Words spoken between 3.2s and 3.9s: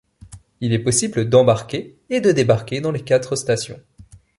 stations.